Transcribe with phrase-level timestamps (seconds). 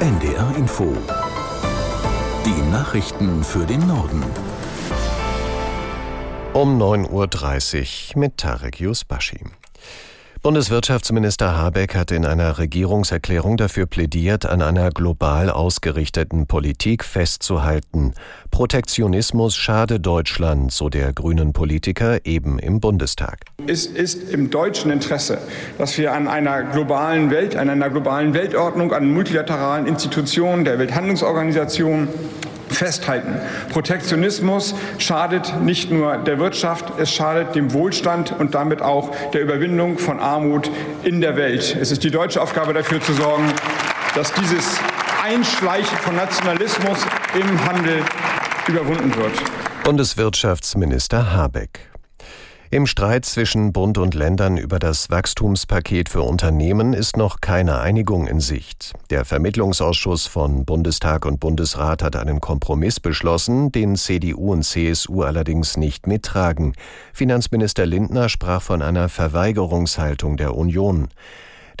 [0.00, 0.96] NDR Info.
[2.46, 4.24] Die Nachrichten für den Norden.
[6.54, 9.40] Um 9.30 Uhr mit Tarek Yusbashi.
[10.42, 18.14] Bundeswirtschaftsminister Habeck hat in einer Regierungserklärung dafür plädiert, an einer global ausgerichteten Politik festzuhalten.
[18.50, 23.40] Protektionismus schade Deutschland, so der grünen Politiker eben im Bundestag.
[23.66, 25.36] Es ist im deutschen Interesse,
[25.76, 32.08] dass wir an einer globalen Welt, an einer globalen Weltordnung, an multilateralen Institutionen der Welthandlungsorganisation
[32.70, 33.40] festhalten.
[33.70, 39.98] Protektionismus schadet nicht nur der Wirtschaft, es schadet dem Wohlstand und damit auch der Überwindung
[39.98, 40.70] von Armut
[41.02, 41.76] in der Welt.
[41.80, 43.52] Es ist die deutsche Aufgabe dafür zu sorgen,
[44.14, 44.78] dass dieses
[45.22, 46.98] Einschleichen von Nationalismus
[47.34, 48.02] im Handel
[48.66, 49.32] überwunden wird.
[49.84, 51.89] Bundeswirtschaftsminister Habeck.
[52.72, 58.28] Im Streit zwischen Bund und Ländern über das Wachstumspaket für Unternehmen ist noch keine Einigung
[58.28, 58.92] in Sicht.
[59.10, 65.76] Der Vermittlungsausschuss von Bundestag und Bundesrat hat einen Kompromiss beschlossen, den CDU und CSU allerdings
[65.76, 66.74] nicht mittragen.
[67.12, 71.08] Finanzminister Lindner sprach von einer Verweigerungshaltung der Union.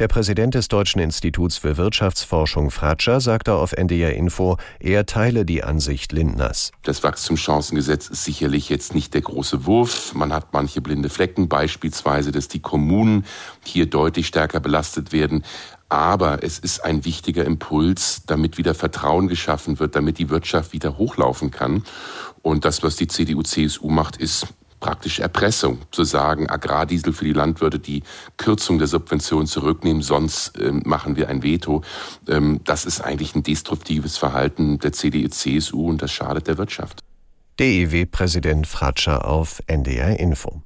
[0.00, 5.62] Der Präsident des Deutschen Instituts für Wirtschaftsforschung Fratscher sagte auf NDR Info, er teile die
[5.62, 6.72] Ansicht Lindners.
[6.84, 10.14] Das Wachstumschancengesetz ist sicherlich jetzt nicht der große Wurf.
[10.14, 13.26] Man hat manche blinde Flecken, beispielsweise, dass die Kommunen
[13.62, 15.44] hier deutlich stärker belastet werden.
[15.90, 20.96] Aber es ist ein wichtiger Impuls, damit wieder Vertrauen geschaffen wird, damit die Wirtschaft wieder
[20.96, 21.84] hochlaufen kann.
[22.40, 24.46] Und das, was die CDU-CSU macht, ist
[24.80, 28.02] praktisch Erpressung, zu sagen, Agrardiesel für die Landwirte, die
[28.36, 31.82] Kürzung der Subventionen zurücknehmen, sonst ähm, machen wir ein Veto.
[32.26, 37.00] Ähm, das ist eigentlich ein destruktives Verhalten der CDU-CSU und das schadet der Wirtschaft.
[37.60, 40.62] DEW-Präsident Fratscher auf NDR Info.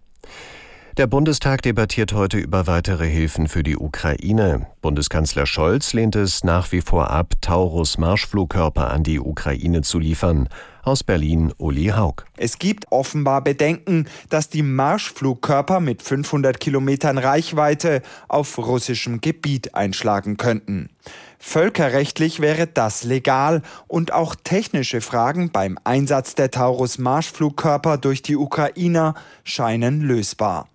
[0.97, 4.69] Der Bundestag debattiert heute über weitere Hilfen für die Ukraine.
[4.81, 10.49] Bundeskanzler Scholz lehnt es nach wie vor ab, Taurus-Marschflugkörper an die Ukraine zu liefern.
[10.85, 12.25] Aus Berlin Uli Haug.
[12.37, 20.37] Es gibt offenbar Bedenken, dass die Marschflugkörper mit 500 Kilometern Reichweite auf russischem Gebiet einschlagen
[20.37, 20.91] könnten.
[21.39, 29.15] Völkerrechtlich wäre das legal und auch technische Fragen beim Einsatz der Taurus-Marschflugkörper durch die Ukrainer
[29.43, 30.69] scheinen lösbar.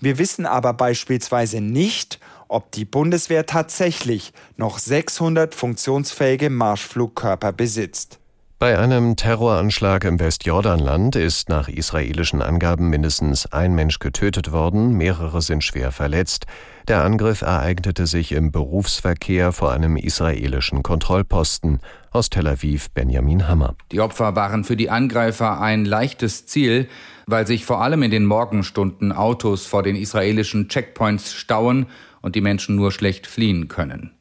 [0.00, 8.18] Wir wissen aber beispielsweise nicht, ob die Bundeswehr tatsächlich noch 600 funktionsfähige Marschflugkörper besitzt.
[8.58, 15.42] Bei einem Terroranschlag im Westjordanland ist nach israelischen Angaben mindestens ein Mensch getötet worden, mehrere
[15.42, 16.46] sind schwer verletzt.
[16.88, 21.80] Der Angriff ereignete sich im Berufsverkehr vor einem israelischen Kontrollposten.
[22.12, 23.74] Aus Tel Aviv Benjamin Hammer.
[23.92, 26.88] Die Opfer waren für die Angreifer ein leichtes Ziel,
[27.26, 31.88] weil sich vor allem in den Morgenstunden Autos vor den israelischen Checkpoints stauen
[32.22, 34.15] und die Menschen nur schlecht fliehen können.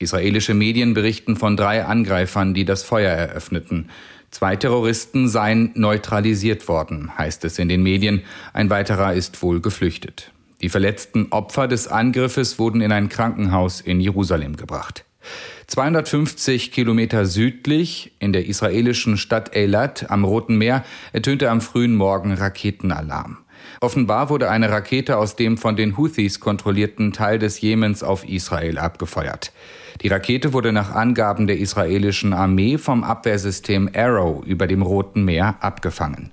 [0.00, 3.90] Israelische Medien berichten von drei Angreifern, die das Feuer eröffneten.
[4.30, 8.22] Zwei Terroristen seien neutralisiert worden, heißt es in den Medien.
[8.54, 10.32] Ein weiterer ist wohl geflüchtet.
[10.62, 15.04] Die verletzten Opfer des Angriffes wurden in ein Krankenhaus in Jerusalem gebracht.
[15.66, 20.82] 250 Kilometer südlich in der israelischen Stadt Eilat am Roten Meer
[21.12, 23.36] ertönte am frühen Morgen Raketenalarm.
[23.80, 28.78] Offenbar wurde eine Rakete aus dem von den Houthis kontrollierten Teil des Jemens auf Israel
[28.78, 29.52] abgefeuert.
[30.02, 35.56] Die Rakete wurde nach Angaben der israelischen Armee vom Abwehrsystem Arrow über dem Roten Meer
[35.60, 36.32] abgefangen.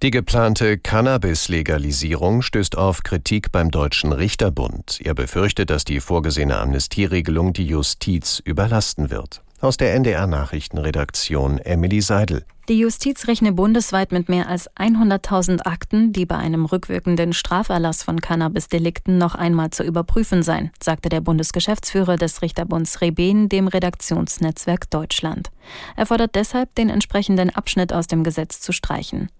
[0.00, 5.00] Die geplante Cannabis-Legalisierung stößt auf Kritik beim Deutschen Richterbund.
[5.02, 9.42] Er befürchtet, dass die vorgesehene Amnestieregelung die Justiz überlasten wird.
[9.60, 12.44] Aus der NDR Nachrichtenredaktion Emily Seidel.
[12.68, 18.20] Die Justiz rechne bundesweit mit mehr als 100.000 Akten, die bei einem rückwirkenden Straferlass von
[18.20, 25.50] Cannabis-Delikten noch einmal zu überprüfen seien, sagte der Bundesgeschäftsführer des Richterbunds Reben dem Redaktionsnetzwerk Deutschland.
[25.96, 29.30] Er fordert deshalb, den entsprechenden Abschnitt aus dem Gesetz zu streichen.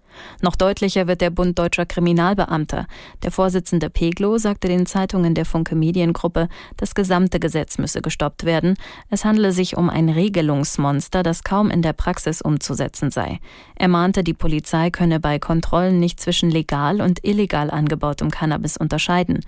[0.41, 2.87] Noch deutlicher wird der Bund deutscher Kriminalbeamter.
[3.23, 8.77] Der Vorsitzende Peglo sagte den Zeitungen der Funke Mediengruppe, das gesamte Gesetz müsse gestoppt werden.
[9.11, 13.41] Es handle sich um ein Regelungsmonster, das kaum in der Praxis umzusetzen sei.
[13.77, 19.41] Er mahnte, die Polizei könne bei Kontrollen nicht zwischen legal und illegal angebautem Cannabis unterscheiden.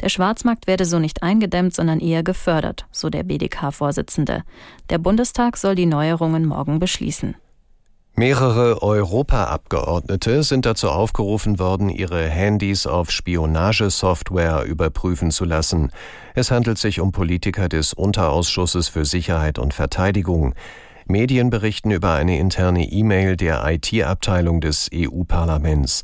[0.00, 4.44] Der Schwarzmarkt werde so nicht eingedämmt, sondern eher gefördert, so der BDK-Vorsitzende.
[4.90, 7.34] Der Bundestag soll die Neuerungen morgen beschließen.
[8.18, 15.92] Mehrere Europaabgeordnete sind dazu aufgerufen worden, ihre Handys auf Spionagesoftware überprüfen zu lassen.
[16.34, 20.56] Es handelt sich um Politiker des Unterausschusses für Sicherheit und Verteidigung.
[21.06, 26.02] Medien berichten über eine interne E-Mail der IT-Abteilung des EU-Parlaments.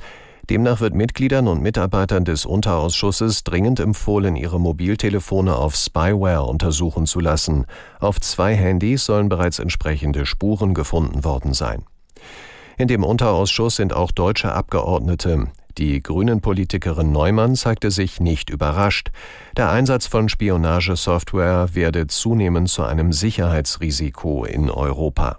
[0.49, 7.19] Demnach wird Mitgliedern und Mitarbeitern des Unterausschusses dringend empfohlen, ihre Mobiltelefone auf Spyware untersuchen zu
[7.19, 7.66] lassen.
[7.99, 11.82] Auf zwei Handys sollen bereits entsprechende Spuren gefunden worden sein.
[12.76, 15.49] In dem Unterausschuss sind auch deutsche Abgeordnete.
[15.78, 19.11] Die Grünen-Politikerin Neumann zeigte sich nicht überrascht.
[19.56, 25.38] Der Einsatz von Spionagesoftware werde zunehmend zu einem Sicherheitsrisiko in Europa.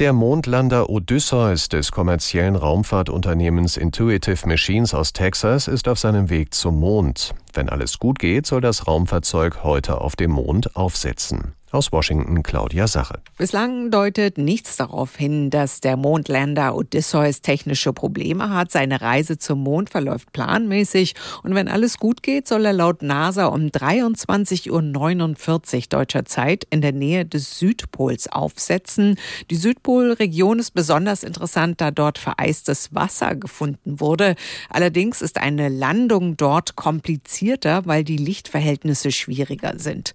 [0.00, 6.80] Der Mondlander Odysseus des kommerziellen Raumfahrtunternehmens Intuitive Machines aus Texas ist auf seinem Weg zum
[6.80, 7.32] Mond.
[7.52, 11.54] Wenn alles gut geht, soll das Raumfahrzeug heute auf dem Mond aufsetzen.
[11.74, 13.20] Aus Washington Claudia Sache.
[13.36, 18.70] Bislang deutet nichts darauf hin, dass der Mondlander Odysseus technische Probleme hat.
[18.70, 23.46] Seine Reise zum Mond verläuft planmäßig und wenn alles gut geht, soll er laut NASA
[23.46, 29.18] um 23.49 Uhr deutscher Zeit in der Nähe des Südpols aufsetzen.
[29.50, 34.36] Die Südpolregion ist besonders interessant, da dort vereistes Wasser gefunden wurde.
[34.70, 40.14] Allerdings ist eine Landung dort komplizierter, weil die Lichtverhältnisse schwieriger sind.